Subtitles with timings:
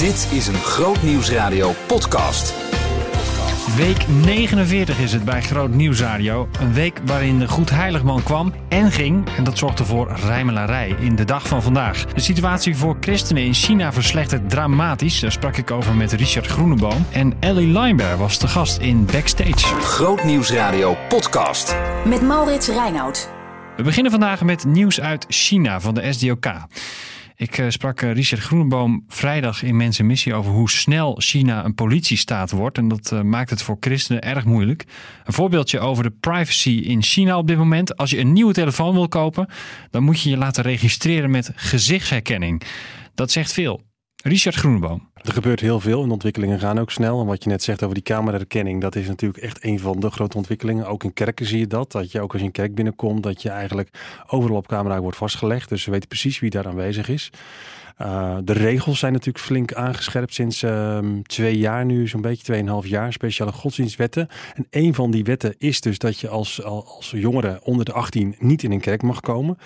[0.00, 2.54] Dit is een Groot Nieuwsradio podcast.
[3.76, 6.48] Week 49 is het bij Groot Nieuwsradio.
[6.60, 9.28] Een week waarin de Goed Heiligman kwam en ging.
[9.36, 12.04] En dat zorgde voor rijmelarij in de dag van vandaag.
[12.04, 15.20] De situatie voor christenen in China verslechtert dramatisch.
[15.20, 17.06] Daar sprak ik over met Richard Groeneboom.
[17.10, 19.80] En Ellie Lijnberg was de gast in Backstage.
[19.80, 21.76] Groot Nieuwsradio podcast.
[22.04, 23.30] Met Maurits Reinoud.
[23.76, 26.46] We beginnen vandaag met nieuws uit China van de SDOK.
[27.40, 31.74] Ik eh, sprak eh, Richard Groeneboom vrijdag in Mensen Missie over hoe snel China een
[31.74, 32.78] politiestaat wordt.
[32.78, 34.84] En dat eh, maakt het voor christenen erg moeilijk.
[35.24, 37.96] Een voorbeeldje over de privacy in China op dit moment.
[37.96, 39.48] Als je een nieuwe telefoon wil kopen,
[39.90, 42.62] dan moet je je laten registreren met gezichtsherkenning.
[43.14, 43.89] Dat zegt veel.
[44.22, 45.08] Richard Groeneboom.
[45.14, 47.20] Er gebeurt heel veel en ontwikkelingen gaan ook snel.
[47.20, 50.10] En wat je net zegt over die cameraherkenning, dat is natuurlijk echt een van de
[50.10, 50.86] grote ontwikkelingen.
[50.86, 51.92] Ook in kerken zie je dat.
[51.92, 53.88] Dat je ook als je een kerk binnenkomt, dat je eigenlijk
[54.26, 55.68] overal op camera wordt vastgelegd.
[55.68, 57.30] Dus ze weten precies wie daar aanwezig is.
[58.00, 62.86] Uh, de regels zijn natuurlijk flink aangescherpt sinds uh, twee jaar nu, zo'n beetje tweeënhalf
[62.86, 64.28] jaar, speciale godsdienstwetten.
[64.54, 68.34] En een van die wetten is dus dat je als, als jongere onder de 18
[68.38, 69.58] niet in een kerk mag komen.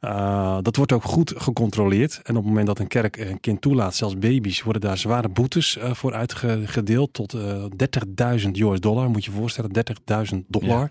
[0.00, 2.20] Uh, dat wordt ook goed gecontroleerd.
[2.22, 5.28] En op het moment dat een kerk een kind toelaat, zelfs baby's, worden daar zware
[5.28, 7.40] boetes voor uitgedeeld tot 30.000
[8.52, 9.10] US dollar.
[9.10, 9.70] Moet je je voorstellen,
[10.32, 10.90] 30.000 dollar.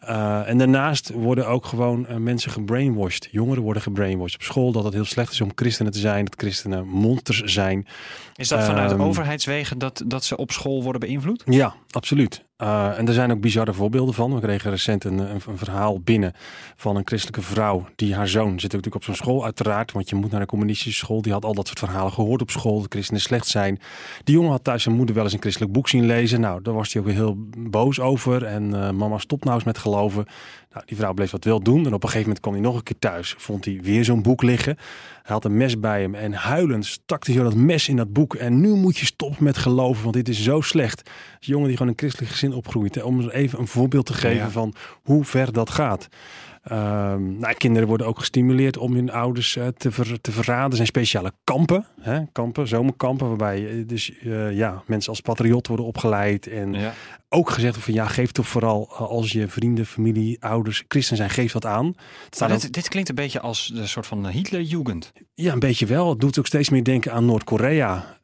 [0.00, 0.44] Ja.
[0.44, 3.28] En daarnaast worden ook gewoon mensen gebrainwashed.
[3.30, 4.72] Jongeren worden gebrainwashed op school.
[4.72, 6.23] Dat het heel slecht is om christenen te zijn.
[6.24, 7.86] Dat christenen monsters zijn.
[8.36, 11.42] Is dat vanuit um, overheidswegen dat, dat ze op school worden beïnvloed?
[11.46, 12.44] Ja, absoluut.
[12.62, 14.34] Uh, en er zijn ook bizarre voorbeelden van.
[14.34, 16.32] We kregen recent een, een, verhaal binnen
[16.76, 17.86] van een christelijke vrouw.
[17.96, 19.92] Die haar zoon zit natuurlijk op zo'n school uiteraard.
[19.92, 21.22] Want je moet naar een communistische school.
[21.22, 22.80] Die had al dat soort verhalen gehoord op school.
[22.80, 23.80] Dat christenen slecht zijn.
[24.24, 26.40] Die jongen had thuis zijn moeder wel eens een christelijk boek zien lezen.
[26.40, 28.44] Nou, daar was hij ook weer heel boos over.
[28.44, 30.26] En uh, mama stop nou eens met geloven.
[30.72, 31.86] Nou, die vrouw bleef wat wel doen.
[31.86, 33.34] En op een gegeven moment kwam hij nog een keer thuis.
[33.38, 34.76] Vond hij weer zo'n boek liggen.
[35.22, 36.14] Hij had een mes bij hem.
[36.14, 38.34] En huilend stak hij dat mes in dat boek.
[38.34, 40.02] En nu moet je stoppen met geloven.
[40.02, 41.08] Want dit is zo slecht.
[41.08, 42.94] Een jongen die gewoon een christelijk opgroeit.
[42.94, 44.50] Hè, om even een voorbeeld te geven ja.
[44.50, 46.08] van hoe ver dat gaat.
[46.72, 50.70] Um, nou, kinderen worden ook gestimuleerd om hun ouders uh, te, ver, te verraden.
[50.70, 52.20] Er zijn speciale kampen, hè?
[52.32, 56.46] kampen, zomerkampen, waarbij dus, uh, ja, mensen als patriot worden opgeleid.
[56.46, 56.92] En ja.
[57.34, 61.30] Ook gezegd van ja, geef toch vooral uh, als je vrienden, familie, ouders, christen zijn,
[61.30, 61.94] geef dat aan.
[62.30, 65.12] Dit, dit, klinkt een beetje als een soort van Hitlerjugend.
[65.34, 66.08] Ja, een beetje wel.
[66.08, 68.18] Het doet ook steeds meer denken aan Noord-Korea.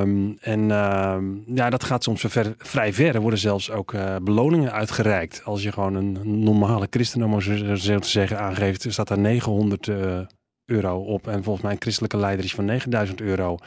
[0.00, 3.14] Um, en um, ja, dat gaat soms ver, vrij ver.
[3.14, 5.44] Er worden zelfs ook uh, beloningen uitgereikt.
[5.44, 10.18] Als je gewoon een normale christen, om zo te zeggen, aangeeft, staat daar 900 uh,
[10.64, 11.28] euro op.
[11.28, 13.58] En volgens mij een christelijke leider is van 9000 euro.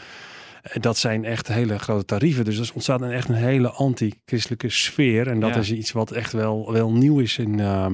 [0.73, 2.45] Dat zijn echt hele grote tarieven.
[2.45, 5.27] Dus er ontstaat een echt een hele anti-christelijke sfeer.
[5.27, 5.59] En dat ja.
[5.59, 7.85] is iets wat echt wel, wel nieuw is in, uh,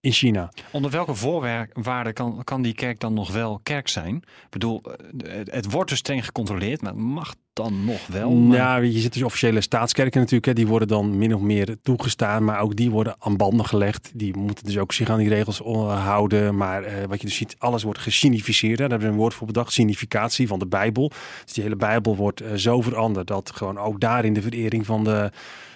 [0.00, 0.52] in China.
[0.72, 4.16] Onder welke voorwaarden kan, kan die kerk dan nog wel kerk zijn?
[4.16, 4.82] Ik bedoel,
[5.16, 8.30] het, het wordt dus streng gecontroleerd, maar het mag dan nog wel?
[8.30, 8.56] Maar...
[8.56, 10.46] Ja, je zit dus officiële staatskerken natuurlijk.
[10.46, 12.44] Hè, die worden dan min of meer toegestaan.
[12.44, 14.10] Maar ook die worden aan banden gelegd.
[14.14, 16.56] Die moeten dus ook zich aan die regels houden.
[16.56, 18.78] Maar uh, wat je dus ziet, alles wordt gesignificeerd.
[18.78, 19.72] Daar hebben we een woord voor bedacht.
[19.72, 21.12] Significatie van de Bijbel.
[21.44, 23.26] Dus die hele Bijbel wordt uh, zo veranderd.
[23.26, 25.30] Dat gewoon ook daarin de verering van de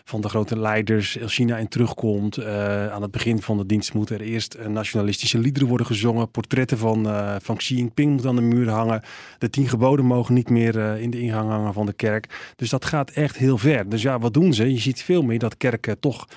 [0.05, 2.39] van de grote leiders China in terugkomt.
[2.39, 6.31] Uh, aan het begin van de dienst moeten er eerst nationalistische liederen worden gezongen.
[6.31, 9.03] Portretten van, uh, van Xi Jinping moeten aan de muur hangen.
[9.39, 12.53] De tien geboden mogen niet meer in de ingang hangen van de kerk.
[12.57, 13.89] Dus dat gaat echt heel ver.
[13.89, 14.73] Dus ja, wat doen ze?
[14.73, 16.29] Je ziet veel meer dat kerken toch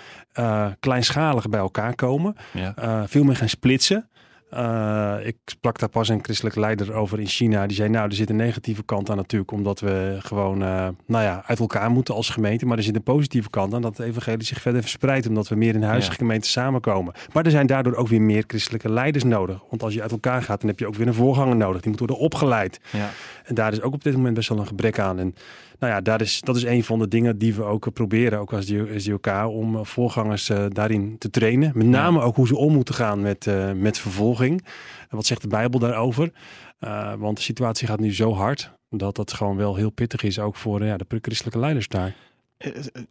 [0.80, 2.36] kleinschalig bij elkaar komen.
[2.54, 3.08] Ja.
[3.08, 4.10] veel meer gaan splitsen.
[4.58, 7.68] Uh, ik sprak daar pas een christelijk leider over in China.
[7.68, 11.24] Die zei, nou, er zit een negatieve kant aan natuurlijk, omdat we gewoon, uh, nou
[11.24, 12.66] ja, uit elkaar moeten als gemeente.
[12.66, 15.56] Maar er zit een positieve kant aan, dat het evangelie zich verder verspreidt, omdat we
[15.56, 16.18] meer in huizen ja.
[16.18, 17.14] gemeenten samenkomen.
[17.34, 19.60] Maar er zijn daardoor ook weer meer christelijke leiders nodig.
[19.70, 21.82] Want als je uit elkaar gaat, dan heb je ook weer een voorganger nodig.
[21.82, 22.80] Die moet worden opgeleid.
[22.92, 23.10] Ja.
[23.44, 25.20] En daar is ook op dit moment best wel een gebrek aan.
[25.20, 25.36] En
[25.80, 28.54] nou ja, dat is, dat is een van de dingen die we ook proberen, ook
[28.54, 31.72] als SDOK, om voorgangers uh, daarin te trainen.
[31.76, 32.24] Met name ja.
[32.24, 34.66] ook hoe ze om moeten gaan met, uh, met vervolging.
[35.10, 36.32] En wat zegt de Bijbel daarover?
[36.80, 40.40] Uh, want de situatie gaat nu zo hard dat dat gewoon wel heel pittig is,
[40.40, 42.16] ook voor ja, de christelijke leiders daar.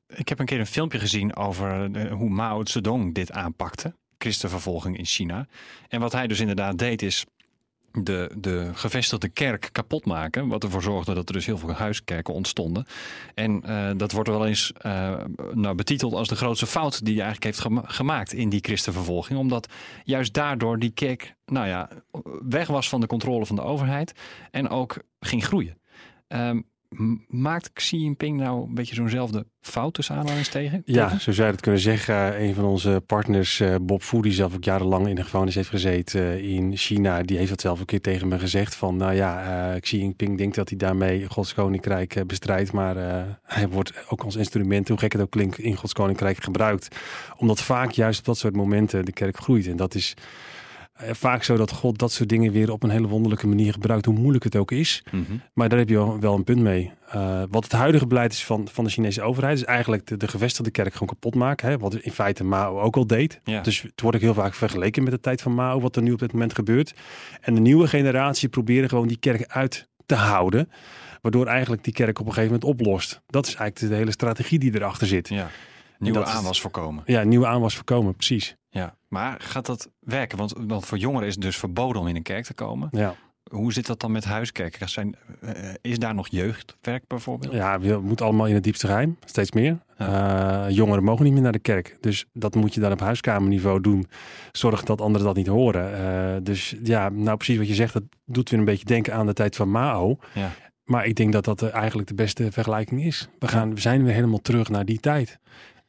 [0.06, 3.94] Ik heb een keer een filmpje gezien over hoe Mao Zedong dit aanpakte.
[4.18, 5.46] Christenvervolging in China.
[5.88, 7.24] En wat hij dus inderdaad deed is
[8.02, 10.48] de, de gevestigde kerk kapot maken.
[10.48, 12.86] Wat ervoor zorgde dat er dus heel veel huiskerken ontstonden.
[13.34, 15.14] En uh, dat wordt wel eens uh,
[15.52, 19.38] nou, betiteld als de grootste fout die hij eigenlijk heeft gema gemaakt in die christenvervolging.
[19.38, 19.68] Omdat
[20.04, 21.88] juist daardoor die kerk nou ja,
[22.48, 24.12] weg was van de controle van de overheid
[24.50, 25.78] en ook ging groeien.
[26.28, 26.62] Um, M-
[27.28, 30.82] Maakt Xi Jinping nou een beetje zo'nzelfde fout tussen aanhalingstekens?
[30.84, 32.42] Ja, zo zou je het kunnen zeggen.
[32.42, 35.68] Een van onze partners, eh, Bob Fu, die zelf ook jarenlang in de gevangenis heeft
[35.68, 39.14] gezeten eh, in China, die heeft dat zelf een keer tegen me gezegd van, nou
[39.14, 42.96] ja, eh, Xi Jinping denkt dat hij daarmee Gods Koninkrijk bestrijdt, maar
[43.42, 46.96] hij wordt ook als instrument, hoe gek het ook klinkt, in Gods Koninkrijk gebruikt.
[47.36, 49.66] Omdat vaak juist op dat soort momenten de kerk groeit.
[49.66, 50.14] En dat is
[50.96, 54.14] vaak zo dat God dat soort dingen weer op een hele wonderlijke manier gebruikt, hoe
[54.14, 55.02] moeilijk het ook is.
[55.10, 55.22] Mhm.
[55.52, 56.92] Maar daar heb je wel, wel een punt mee.
[57.08, 60.28] Eh, wat het huidige beleid is van, van de Chinese overheid, is eigenlijk de, de
[60.28, 61.68] gevestigde kerk gewoon kapot maken.
[61.68, 61.78] Hè?
[61.78, 63.40] Wat in feite Mao ook al deed.
[63.44, 63.60] Ja.
[63.60, 66.12] Dus het wordt ook heel vaak vergeleken met de tijd van Mao, wat er nu
[66.12, 66.94] op dit moment gebeurt.
[67.40, 70.70] En de nieuwe generatie proberen gewoon die kerk uit te houden.
[71.20, 73.20] Waardoor eigenlijk die kerk op een gegeven moment oplost.
[73.26, 75.28] Dat is eigenlijk de hele strategie die erachter zit.
[75.28, 75.50] Ja.
[75.98, 77.02] Nieuwe dat aanwas voorkomen.
[77.06, 78.56] Ja, nieuwe aanwas voorkomen, precies.
[78.70, 78.96] Ja.
[79.08, 80.38] Maar gaat dat werken?
[80.38, 82.88] Want, want voor jongeren is het dus verboden om in een kerk te komen.
[82.92, 83.14] Ja.
[83.50, 84.88] Hoe zit dat dan met huiskerken?
[84.88, 87.52] Zijn, eh, is daar nog jeugdwerk bijvoorbeeld?
[87.52, 89.78] Ja, we moeten allemaal in het diepste geheim, steeds meer.
[89.96, 91.96] Eh, jongeren mogen niet meer naar de kerk.
[92.00, 94.06] Dus dat moet je dan op huiskamerniveau doen.
[94.52, 95.94] Zorg dat anderen dat niet horen.
[95.94, 99.26] Eh, dus ja, nou precies wat je zegt, dat doet weer een beetje denken aan
[99.26, 100.16] de tijd van Mao.
[100.34, 100.50] Ja.
[100.84, 103.28] Maar ik denk dat dat eigenlijk de beste vergelijking is.
[103.38, 105.38] We, gaan, we zijn weer helemaal terug naar die tijd.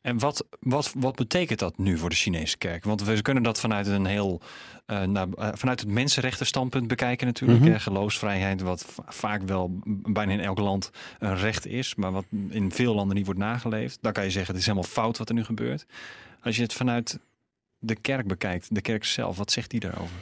[0.06, 2.84] En wat, wat, wat betekent dat nu voor de Chinese kerk?
[2.84, 4.42] Want we kunnen dat vanuit een heel
[4.86, 7.63] eh, nou, eh, vanuit het mensenrechtenstandpunt bekijken natuurlijk.
[7.66, 7.80] Hè.
[7.80, 12.72] Geloofsvrijheid, wat va- vaak wel bijna in elk land een recht is, maar wat in
[12.72, 13.98] veel landen niet wordt nageleefd.
[14.02, 15.86] Dan kan je zeggen, het is helemaal fout wat er nu gebeurt.
[16.44, 17.19] Als je het vanuit
[17.86, 20.16] de kerk bekijkt, de kerk zelf, wat zegt die daarover?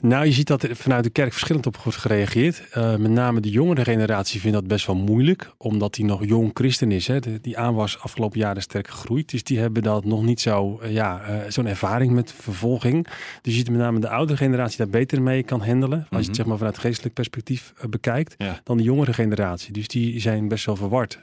[0.00, 2.62] Nou, je ziet dat er vanuit de kerk verschillend op wordt gereageerd.
[2.70, 6.50] Eh, met name de jongere generatie vindt dat best wel moeilijk, omdat die nog jong
[6.54, 7.06] christen is.
[7.06, 7.20] Hè.
[7.20, 9.30] De- die aanwas afgelopen jaren sterk gegroeid.
[9.30, 13.04] Dus die hebben dat nog niet zo, eh, ja, eh, zo'n ervaring met vervolging.
[13.42, 15.98] Dus je ziet met name de oudere generatie daar beter mee kan handelen.
[15.98, 16.26] Als je Mhm.
[16.26, 18.60] het zeg maar vanuit geestelijk perspectief bekijkt, Ja.
[18.64, 19.72] dan de jongere generatie.
[19.72, 21.18] Dus die zijn best wel verward.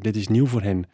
[0.00, 0.84] Dit is nieuw voor hen.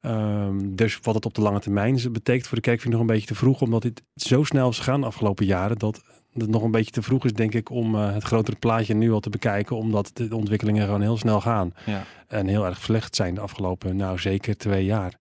[0.00, 3.08] Ehm, dus wat het op de lange termijn betekent voor de kerk vind ik nog
[3.08, 6.02] een beetje te vroeg, omdat dit zo snel is gegaan de afgelopen jaren, dat
[6.34, 9.12] het nog een beetje te vroeg is, denk ik, om eh, het grotere plaatje nu
[9.12, 12.04] al te bekijken, omdat de ontwikkelingen gewoon heel snel gaan Ja.
[12.28, 15.14] en heel erg verlegd zijn de afgelopen, nou zeker twee jaar.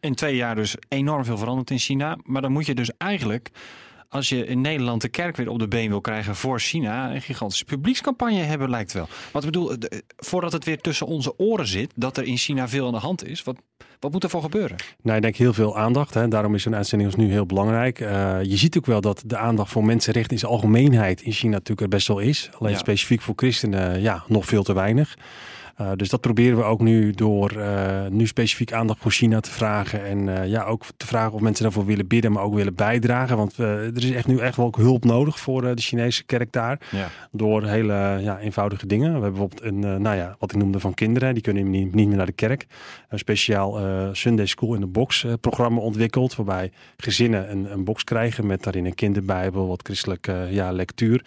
[0.00, 2.16] In twee jaar dus enorm veel veranderd in China.
[2.24, 3.50] Maar dan moet je dus eigenlijk,
[4.08, 7.22] als je in Nederland de kerk weer op de been wil krijgen voor China, een
[7.22, 9.08] gigantische publiekscampagne hebben, lijkt wel.
[9.32, 12.68] Wat ik bedoel, de- voordat het weer tussen onze oren zit, dat er in China
[12.68, 13.56] veel aan de hand is, wat,
[14.00, 14.76] wat moet er voor gebeuren?
[15.02, 16.14] Nou, ik denk heel veel aandacht.
[16.14, 16.28] Hè.
[16.28, 18.00] Daarom is zo'n uitzending als nu heel belangrijk.
[18.00, 21.52] Eh, je ziet ook wel dat de aandacht voor mensenrechten in zijn algemeenheid in China
[21.52, 22.50] natuurlijk er best wel is.
[22.58, 22.78] Alleen Ja.
[22.78, 25.16] specifiek voor christenen, ja, nog veel te weinig.
[25.78, 29.50] Eh, dus dat proberen we ook nu door eh, nu specifiek aandacht voor China te
[29.50, 30.04] vragen.
[30.04, 33.36] En eh, ja, ook te vragen of mensen daarvoor willen bidden, maar ook willen bijdragen.
[33.36, 36.80] Want er is echt nu echt wel ook hulp nodig voor de Chinese kerk daar.
[36.90, 37.08] Ja.
[37.32, 39.06] Door hele ja, eenvoudige dingen.
[39.06, 41.34] We hebben bijvoorbeeld een, nou ja, wat ik noemde van kinderen.
[41.34, 42.66] Die kunnen niet, niet meer naar de kerk.
[43.08, 43.78] Een speciaal
[44.12, 46.36] Sunday School in de Box programma ontwikkeld.
[46.36, 51.24] Waarbij gezinnen een, een box krijgen met daarin een kinderbijbel, wat christelijke ja, lectuur.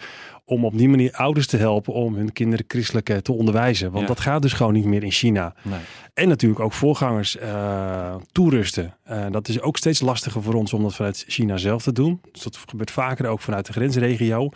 [0.52, 3.90] Om op die manier ouders te helpen om hun kinderen christelijk eh, te onderwijzen.
[3.90, 4.06] Want Ja.
[4.06, 5.54] dat gaat dus gewoon niet meer in China.
[5.62, 5.78] Nee.
[6.14, 8.96] En natuurlijk ook voorgangers eh, toerusten.
[9.02, 12.20] Eh, dat is ook steeds lastiger voor ons om dat vanuit China zelf te doen.
[12.32, 14.48] Dus dat gebeurt vaker ook vanuit de grensregio.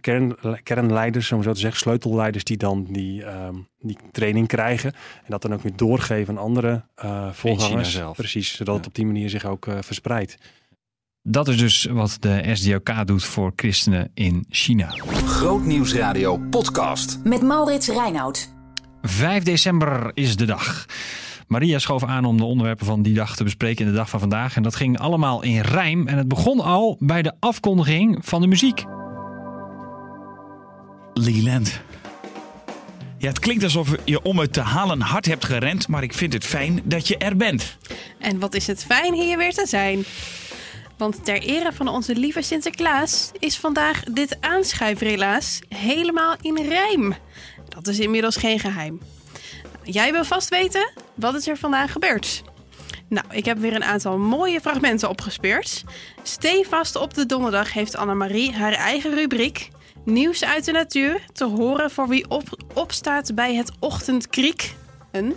[0.00, 4.92] Kern, kernleiders, om zo te zeggen, sleutelleiders die dan die, ehm, die training krijgen.
[4.92, 6.82] En dat dan ook weer doorgeven aan andere
[7.32, 8.00] voorgangers.
[8.16, 10.36] Precies, zodat het op die manier zich ook verspreidt.
[11.22, 14.88] Dat is dus wat de SDOK doet voor christenen in China.
[15.26, 17.18] Grootnieuwsradio podcast.
[17.24, 18.52] Met Maurits Reinoud.
[19.02, 20.86] 5 december is de dag.
[21.46, 24.20] Maria schoof aan om de onderwerpen van die dag te bespreken in de dag van
[24.20, 24.56] vandaag.
[24.56, 26.08] En dat ging allemaal in rijm.
[26.08, 28.84] En het begon al bij de afkondiging van de muziek.
[31.12, 31.80] Leland.
[33.18, 36.32] Ja, het klinkt alsof je om het te halen hard hebt gerend, maar ik vind
[36.32, 37.76] het fijn dat je er bent.
[38.18, 40.04] En wat is het fijn hier weer te zijn.
[40.98, 47.14] Want ter ere van onze lieve Sinterklaas is vandaag dit aanschuifrelaas helemaal in rijm.
[47.68, 49.00] Dat is inmiddels geen geheim.
[49.82, 52.42] Jij wil vast weten wat is er vandaag gebeurd.
[53.08, 55.84] Nou, ik heb weer een aantal mooie fragmenten opgespeurd.
[56.22, 59.68] Stevast op de donderdag heeft Annemarie haar eigen rubriek.
[60.04, 64.74] Nieuws uit de natuur, te horen voor wie op, opstaat bij het ochtendkriek.
[65.12, 65.34] Een.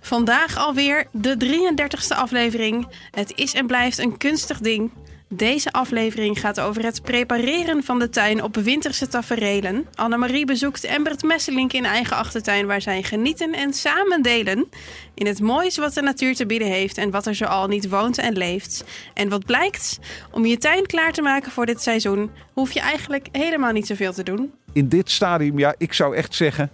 [0.00, 2.88] Vandaag alweer de 33ste aflevering.
[3.10, 4.90] Het is en blijft een kunstig ding.
[5.30, 9.86] Deze aflevering gaat over het prepareren van de tuin op winterse taferelen.
[9.94, 12.66] Annemarie bezoekt Embert Messelink in eigen achtertuin...
[12.66, 14.68] waar zij genieten en samen delen.
[15.14, 16.98] In het moois wat de natuur te bieden heeft...
[16.98, 18.84] en wat er zoal niet woont en leeft.
[19.14, 19.98] En wat blijkt?
[20.30, 22.30] Om je tuin klaar te maken voor dit seizoen...
[22.52, 24.52] hoef je eigenlijk helemaal niet zoveel te doen.
[24.72, 26.70] in dit stadium, ja, ik zou echt zeggen,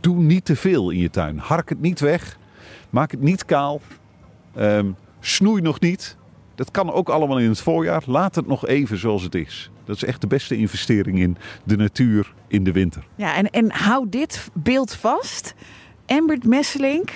[0.00, 1.38] doe niet te veel in je tuin.
[1.38, 2.38] Hark het niet weg.
[2.90, 3.80] Maak het niet kaal.
[4.54, 4.90] Ehm,
[5.20, 6.16] snoei nog niet.
[6.54, 8.02] Dat kan ook allemaal in het voorjaar.
[8.06, 9.70] Laat het nog even zoals het is.
[9.84, 13.06] Dat is echt de beste investering in de natuur in de winter.
[13.14, 15.54] Ja, en, en hou dit beeld vast.
[16.06, 17.10] Embert Messelink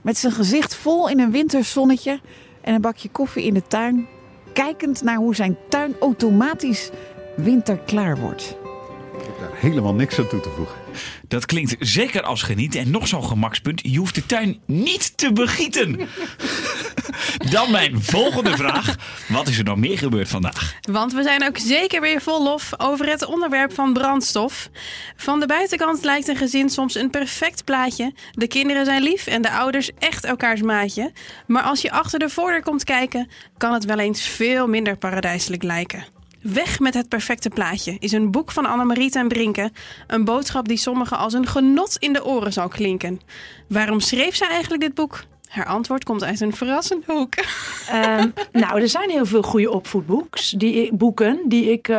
[0.00, 2.20] met zijn gezicht vol in een winterzonnetje
[2.60, 4.06] en een bakje koffie in de tuin.
[4.52, 6.90] Kijkend naar hoe zijn tuin automatisch
[7.36, 8.56] winterklaar wordt.
[9.22, 10.76] Ik heb daar helemaal niks aan toe te voegen.
[11.28, 12.80] Dat klinkt zeker als genieten.
[12.80, 13.80] En nog zo'n gemakspunt.
[13.84, 16.00] Je hoeft de tuin niet te begieten.
[17.52, 18.96] Dan mijn volgende vraag.
[19.28, 20.74] Wat is er nog meer gebeurd vandaag?
[20.80, 24.68] Want we zijn ook zeker weer vol lof over het onderwerp van brandstof.
[25.16, 28.14] Van de buitenkant lijkt een gezin soms een perfect plaatje.
[28.32, 31.12] De kinderen zijn lief en de ouders echt elkaars maatje.
[31.46, 35.62] Maar als je achter de voordeur komt kijken, kan het wel eens veel minder paradijselijk
[35.62, 36.20] lijken.
[36.42, 39.70] Weg met het perfecte plaatje is een boek van Annemarie ten Brinke.
[40.06, 43.20] Een boodschap die sommigen als een genot in de oren zal klinken.
[43.68, 45.24] Waarom schreef zij eigenlijk dit boek?
[45.48, 47.34] Haar antwoord komt uit een verrassend hoek.
[47.88, 51.96] Ehm, nou, er zijn heel veel goede opvoedboeks, die, boeken die ik eh,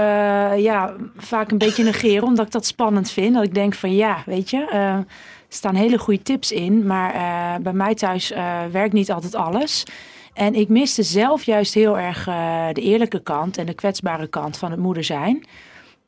[0.57, 3.33] ja, vaak een beetje negeer, omdat ik dat spannend vind.
[3.33, 5.05] Dat ik denk van ja, weet je, eh, er
[5.49, 8.33] staan hele goede tips in, maar eh, bij mij thuis
[8.71, 9.83] werkt niet altijd alles.
[10.33, 14.57] En ik miste zelf juist heel erg eh, de eerlijke kant en de kwetsbare kant
[14.57, 15.45] van het moeder zijn.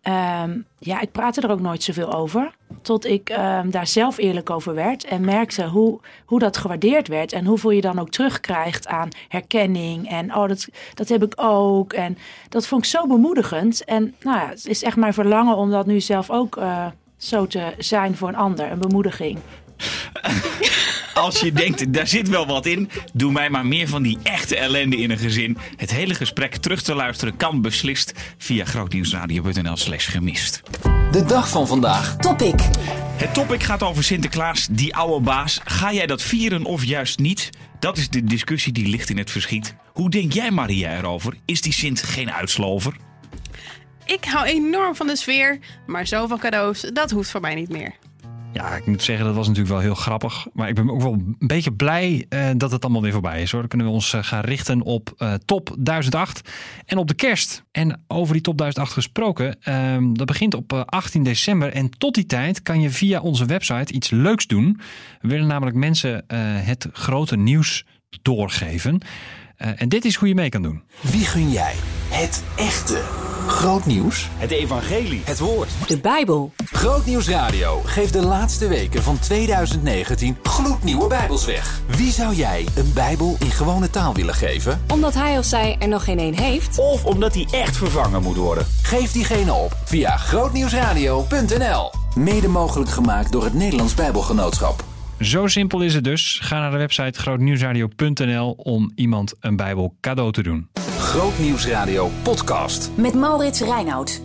[0.06, 2.56] Ehm, ja, ik praatte er ook nooit zoveel over.
[2.82, 5.06] Tot ik ehm, daar zelf eerlijk over werd.
[5.06, 7.34] En merkte hoe, hoe dat gewaardeerd werd.
[7.34, 10.10] En hoeveel je dan ook terugkrijgt aan herkenning.
[10.10, 11.94] En oh, dat, dat heb ik ook.
[11.94, 12.18] En
[12.50, 13.84] dat vond ik zo bemoedigend.
[13.84, 17.48] En nou ja, het is echt mijn verlangen om dat nu zelf ook eh, zo
[17.48, 18.72] te zijn voor een ander.
[18.72, 19.40] Een bemoediging.
[21.16, 24.58] Als je denkt, daar zit wel wat in, doe mij maar meer van die echte
[24.58, 25.58] ellende in een gezin.
[25.76, 30.62] Het hele gesprek terug te luisteren kan beslist via grootnieuwsradio.nl slash gemist.
[31.12, 32.16] De dag van vandaag.
[32.18, 32.56] Topic.
[33.16, 35.60] Het topic gaat over Sinterklaas, die oude baas.
[35.64, 37.50] Ga jij dat vieren of juist niet?
[37.80, 39.76] Dat is de discussie die ligt in het verschiet.
[39.94, 41.34] Hoe denk jij, Maria, erover?
[41.46, 42.96] Is die Sint geen uitslover?
[44.06, 47.96] Ik hou enorm van de sfeer, maar zoveel cadeaus, dat hoeft voor mij niet meer.
[48.56, 50.48] Ja, ik moet zeggen, dat was natuurlijk wel heel grappig.
[50.54, 53.52] Maar ik ben ook wel een beetje blij eh, dat het allemaal weer voorbij is.
[53.52, 53.60] Hoor.
[53.60, 56.50] Dan kunnen we ons eh, gaan richten op eh, top 1008
[56.86, 57.64] en op de kerst.
[57.72, 61.74] En over die top 1008 gesproken, ehm, dat begint op eh, 18 december.
[61.74, 64.80] En tot die tijd kan je via onze website iets leuks doen.
[65.22, 66.24] We willen namelijk mensen
[66.64, 67.86] het grote nieuws
[68.22, 69.00] doorgeven.
[69.56, 70.84] En dit is hoe je mee kan doen.
[71.02, 71.74] Wie gun jij
[72.10, 74.30] het echte groot nieuws?
[74.38, 75.22] Het evangelie.
[75.26, 75.70] Het woord.
[75.88, 76.54] De Bijbel.
[76.72, 81.82] Grootnieuws Radio geeft de laatste weken van 2019 gloednieuwe Bijbels weg.
[81.88, 84.82] Wie zou jij een Bijbel in gewone taal willen geven?
[84.94, 86.80] Omdat hij of zij er nog geen één heeft.
[86.80, 88.66] Of omdat die echt vervangen moet worden.
[88.82, 91.92] Geef diegene op via grootnieuwsradio.nl.
[92.16, 94.84] Mede mogelijk gemaakt door het Nederlands Bijbelgenootschap.
[95.20, 96.40] Zo simpel is het dus.
[96.44, 100.70] Ga naar de website grootnieuwsradio.nl om iemand een Bijbel cadeau te doen.
[101.16, 102.90] Grootnieuws Radio podcast.
[102.96, 104.22] Met Maurits Reinoud.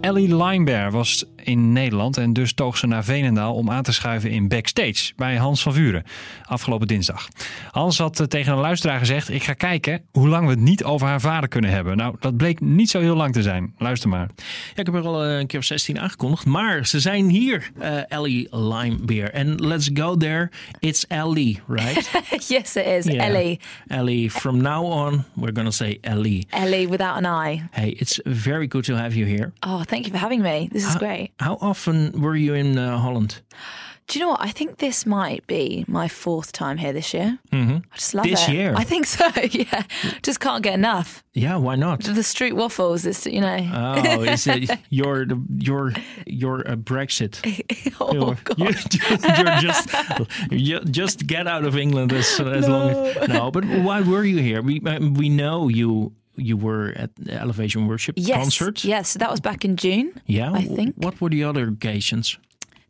[0.00, 4.30] Ellie Linebear was in Nederland en dus toog ze naar Veenendaal om aan te schuiven
[4.30, 6.04] in backstage bij Hans van Vuren
[6.50, 7.28] afgelopen dinsdag.
[7.70, 10.84] Hans had eh, tegen een luisteraar gezegd: Ik ga kijken hoe lang we het niet
[10.84, 11.96] over haar vader kunnen hebben.
[11.96, 13.74] Nou, dat bleek niet zo heel lang te zijn.
[13.78, 14.28] Luister maar.
[14.74, 16.44] Ja, ik heb er al eh, een keer of 16 aangekondigd.
[16.44, 19.30] Maar ze zijn hier, eh, Ellie Limebeer.
[19.30, 20.50] En let's go there.
[20.78, 22.10] It's Ellie, right?
[22.48, 23.04] yes, it is.
[23.04, 23.26] Yeah.
[23.26, 23.60] Ellie.
[23.86, 24.30] Ellie.
[24.30, 26.46] From now on, we're going to say Ellie.
[26.50, 27.62] Ellie without an I.
[27.70, 29.52] Hey, it's very good to have you here.
[29.66, 30.68] Oh, thank you for having me.
[30.72, 31.30] This is How- great.
[31.38, 33.42] How often were you in uh, Holland?
[34.06, 34.40] Do you know what?
[34.40, 37.38] I think this might be my fourth time here this year.
[37.52, 37.84] Mhm.
[37.92, 38.54] I just love This it.
[38.54, 38.74] year?
[38.76, 39.26] I think so.
[39.52, 39.82] Yeah,
[40.22, 41.22] just can't get enough.
[41.34, 42.02] Yeah, why not?
[42.02, 43.58] The street waffles is, you know.
[43.72, 45.26] Oh, is it your
[45.58, 45.92] your
[46.26, 47.38] your uh, Brexit?
[48.00, 48.58] oh you're, God.
[48.58, 48.74] you're,
[49.36, 49.88] you're just
[50.50, 53.50] you just get out of England as as long as no.
[53.52, 54.60] But why were you here?
[54.60, 58.36] We uh, we know you you were at the Elevation Worship Yes.
[58.38, 58.84] concert.
[58.84, 59.14] Yes.
[59.14, 60.12] That was back in June.
[60.26, 60.94] Yeah, I think.
[60.96, 62.38] What were the other occasions?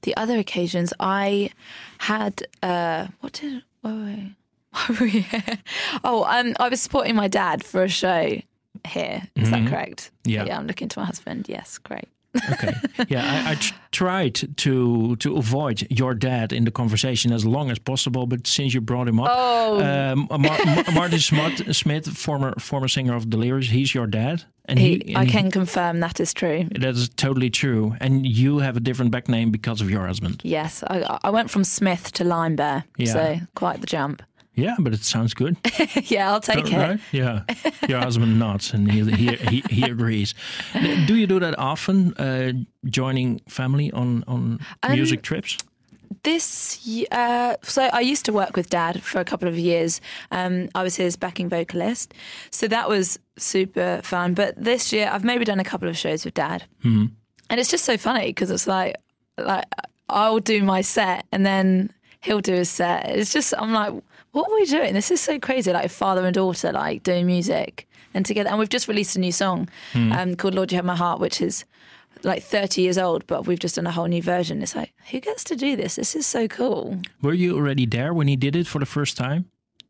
[0.03, 1.51] The other occasions I
[1.99, 4.35] had uh what did why were we,
[4.71, 5.59] why were we here?
[6.05, 8.41] Oh, um I was supporting my dad for a show
[8.89, 9.23] here.
[9.37, 9.51] Is Mhm.
[9.51, 10.11] that correct?
[10.25, 10.47] Yeah.
[10.47, 11.47] Yeah, I'm looking to my husband.
[11.49, 12.09] Yes, great.
[12.53, 12.73] Okay.
[13.09, 17.71] yeah, I, I tr- tried to to avoid your dad in the conversation as long
[17.71, 19.81] as possible, but since you brought him up, Oh.
[19.81, 24.79] um, Mar- Mar- Martin Smith, Smith, former former singer of Delirious, he's your dad, and
[24.79, 26.69] He, he, I and can confirm that is true.
[26.81, 30.41] That is totally true, and you have a different back name because of your husband.
[30.45, 33.13] Yes, I, I went from Smith to Lime Bear, Yeah.
[33.13, 34.23] so quite the jump.
[34.61, 35.57] Yeah, but it sounds good.
[36.11, 37.01] yeah, I'll take it.
[37.13, 37.43] Yeah,
[37.89, 40.35] your husband nods and he he he, he agrees.
[41.07, 42.15] Do you do that often?
[42.19, 42.53] Uh,
[42.91, 45.57] joining family on on Um, music trips?
[46.23, 46.79] this,
[47.13, 50.01] uh, so I used to work with Dad for a couple of years.
[50.31, 52.13] Um, I was his backing vocalist,
[52.51, 54.35] so that was super fun.
[54.35, 57.07] But this year, I've maybe done a couple of shows with Dad, Hmm.
[57.49, 58.97] and it's just so funny because it's like,
[59.39, 59.65] like
[60.09, 63.09] I'll do my set and then he'll do his set.
[63.09, 63.93] It's just I'm like,
[64.33, 64.95] what are we doing?
[64.95, 65.73] This is so crazy.
[65.73, 68.51] Like father and daughter, like doing music and together.
[68.51, 70.13] And we've just released a new song Hmm.
[70.13, 71.65] um, called "Lord You Have My Heart," which is
[72.23, 74.61] like 30 years old, but we've just done a whole new version.
[74.63, 75.97] It's like, who gets to do this?
[75.97, 76.99] This is so cool.
[77.23, 79.47] Were you already there when he did it for the first time?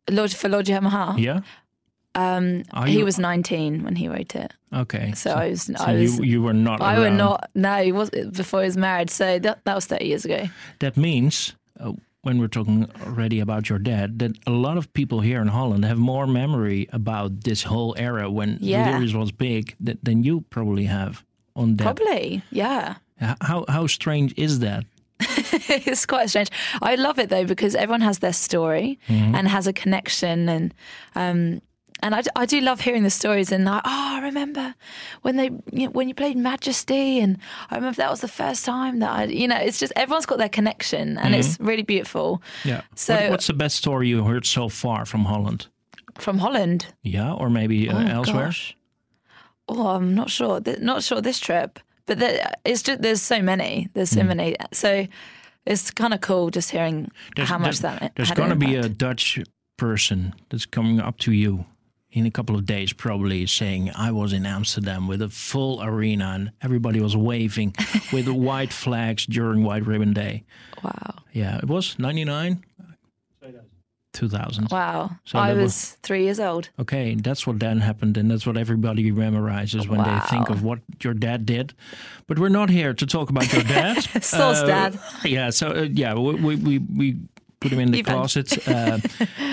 [0.08, 1.18] Lord for Lord You Have My Heart.
[1.18, 1.40] Yeah.
[2.14, 4.52] Um, he you- was 19 when he wrote it.
[4.72, 5.12] Okay.
[5.14, 6.80] So I was- so I was- you, you were not.
[6.80, 7.50] I were not.
[7.54, 9.10] No, he was before he was married.
[9.10, 10.48] So that that was 30 years ago.
[10.80, 11.92] That means, uh,
[12.22, 15.84] when we're talking already about your dad, that a lot of people here in Holland
[15.84, 18.84] have more memory about this whole era when Yeah.
[18.84, 21.24] Delirious was big th- than you probably have
[21.56, 21.96] on that.
[21.96, 22.96] Probably, yeah.
[23.40, 24.84] How how strange is that?
[25.20, 26.48] it's quite strange.
[26.82, 29.34] I love it though because everyone has their story Mhm.
[29.36, 30.74] and has a connection, and
[31.14, 31.60] um,
[32.02, 33.52] and I, I do love hearing the stories.
[33.52, 34.74] And like, oh, I remember
[35.22, 37.38] when they you know, when you played Majesty, and
[37.70, 40.38] I remember that was the first time that I, you know, it's just everyone's got
[40.38, 41.66] their connection, and it's Mhm.
[41.66, 42.42] really beautiful.
[42.64, 42.82] Yeah.
[42.94, 45.66] So- What- what's the best story you heard so far from Holland?
[46.18, 48.44] From Holland, Yeah, or maybe uh, Oh, elsewhere.
[48.46, 48.76] gosh.
[49.68, 50.60] Oh, I'm not sure.
[50.60, 53.88] Th- Not sure this trip, but there, it's just there's so many.
[53.94, 54.26] There's so Mm.
[54.26, 54.56] many.
[54.72, 55.06] So
[55.66, 59.38] it's kind of cool just hearing how much that There's going to be a Dutch
[59.76, 61.64] person that's coming up to you
[62.12, 66.32] in a couple of days, probably saying, I was in Amsterdam with a full arena
[66.34, 67.74] and everybody was waving
[68.12, 70.44] with white flags during White Ribbon Day.
[70.82, 71.14] Wow.
[71.32, 72.64] Yeah, it was 99?
[74.12, 74.68] 2000.
[74.72, 75.10] Wow.
[75.24, 76.68] So I was, was- three years old.
[76.80, 80.80] Okay, that's what then happened, and that's what everybody memorizes when they think of what
[81.02, 81.74] your dad did.
[82.26, 84.02] But we're not here to talk about your dad.
[84.22, 84.98] Saul's dad.
[85.24, 87.16] Yeah, so uh, yeah, we, we we we
[87.60, 88.14] put him in the Even.
[88.14, 88.58] closet.
[88.68, 88.98] Uh,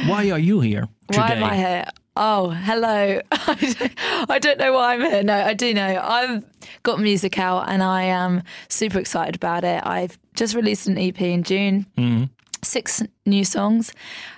[0.08, 1.20] why are you here today?
[1.22, 1.86] Why am I here?
[2.20, 3.22] Oh, hello.
[3.32, 5.22] I don't, know why I'm here.
[5.24, 6.02] No, I do know.
[6.04, 6.44] I've
[6.82, 9.86] got music out and I am super excited about it.
[9.86, 12.30] I've just released an EP in June, Mhm.
[12.64, 13.94] six new songs,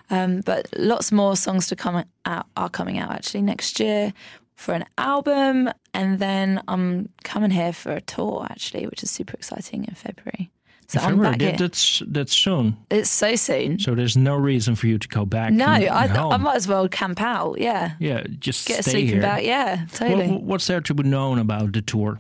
[0.10, 4.12] um, but lots more songs to come out are coming out actually next year
[4.56, 5.70] for an album.
[5.94, 10.52] And then I'm coming here for a tour actually, which is super exciting in February.
[10.90, 11.58] So In I'm back that- here.
[11.58, 12.76] That's that's soon.
[12.90, 13.78] It's so soon.
[13.80, 15.54] So there's no reason for you to go back.
[15.54, 17.60] No, and- I, I might as well camp out.
[17.62, 17.92] Yeah.
[18.00, 19.22] Yeah, just Get a stay sleeping here.
[19.22, 19.46] bag.
[19.46, 20.28] Yeah, What- totally.
[20.30, 22.20] what's there to be known about the tour?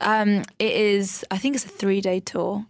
[0.00, 1.24] Um, it is.
[1.30, 2.66] I think it's a three day tour,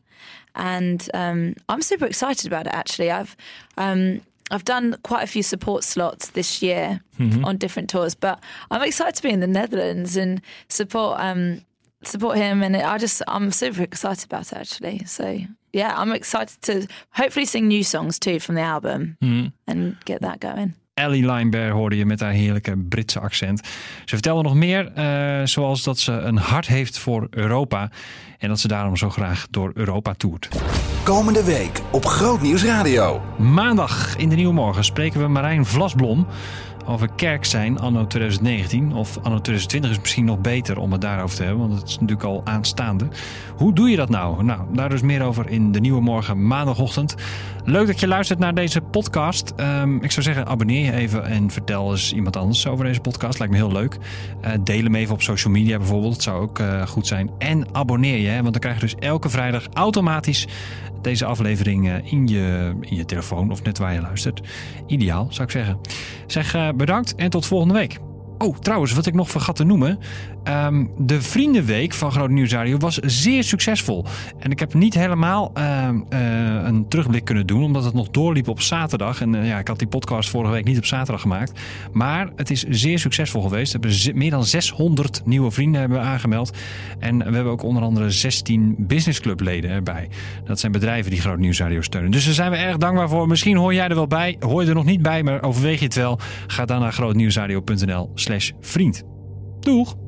[0.55, 2.75] and um, I'm super excited about it.
[2.75, 3.35] Actually, I've
[3.79, 7.45] um, I've done quite a few support slots this year Mhm.
[7.45, 8.41] on different tours, but
[8.71, 11.61] I'm excited to be in the Netherlands and support um,
[12.01, 12.63] support him.
[12.63, 15.01] And I just I'm super excited about it actually.
[15.07, 15.39] So
[15.71, 16.73] yeah, I'm excited to
[17.11, 19.47] hopefully sing new songs too from the album Mhm.
[19.65, 20.75] and get that going.
[20.95, 23.61] Ellie Lineberg hoorde je met haar heerlijke Britse accent.
[24.05, 27.91] Ze vertelde nog meer, eh, zoals dat ze een hart heeft voor Europa.
[28.39, 30.49] En dat ze daarom zo graag door Europa toert.
[31.09, 33.21] Komende week op Grootnieuws Radio.
[33.39, 36.27] Maandag in de Nieuwe Morgen spreken we Marijn Vlasblom
[36.89, 38.93] over kerk zijn anno 2019.
[38.93, 41.99] Of anno 2020 is misschien nog beter om het daarover te hebben, want het is
[41.99, 43.09] natuurlijk al aanstaande.
[43.57, 44.45] Hoe doe je dat nou?
[44.45, 47.15] Nou, daar dus meer over in de Nieuwe Morgen maandagochtend.
[47.65, 49.53] Leuk dat je luistert naar deze podcast.
[49.57, 53.39] Ehm, ik zou zeggen, abonneer je even en vertel eens iemand anders over deze podcast.
[53.39, 53.99] Lijkt me heel leuk.
[54.41, 56.23] Eh, deel hem even op social media bijvoorbeeld.
[56.23, 57.31] Zou ook eh, goed zijn.
[57.39, 60.47] En abonneer je, hè, want dan krijg je dus elke vrijdag automatisch
[61.03, 64.41] deze aflevering eh, in, je, in je telefoon of net waar je luistert.
[64.87, 65.79] Ideaal, zou ik zeggen.
[66.27, 67.99] Zeg eh, bedankt en tot volgende week.
[68.39, 69.99] Oh, trouwens, wat ik nog vergat te noemen.
[70.49, 74.05] Ehm, de Vriendenweek van Groot Nieuws Radio was zeer succesvol.
[74.39, 76.21] En ik heb niet helemaal ehm, eh,
[76.65, 79.21] een terugblik kunnen doen, omdat het nog doorliep op zaterdag.
[79.21, 81.61] En eh, ja, ik had die podcast vorige week niet op zaterdag gemaakt.
[81.93, 83.73] Maar het is zeer succesvol geweest.
[83.73, 86.57] We hebben meer dan 600 nieuwe vrienden hebben aangemeld.
[86.99, 90.09] En we hebben ook onder andere 16 Business Club leden erbij.
[90.45, 92.11] Dat zijn bedrijven die Groot Nieuws Radio steunen.
[92.11, 93.29] Dus daar zijn we erg dankbaar voor.
[93.29, 94.37] Misschien hoor jij er wel bij.
[94.41, 96.19] Hoor je er nog niet bij, maar overweeg je het wel.
[96.47, 99.03] Ga dan naar grootnieuwsradio.nl slash vriend.
[99.61, 100.08] Doeg!